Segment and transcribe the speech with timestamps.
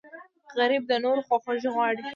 [0.57, 1.99] غریب د نورو خواخوږی غواړي